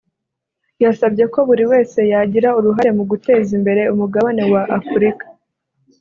[0.83, 5.25] yasabye ko buri wese yagira uruhare mu guteza imbere umugabane wa Afurika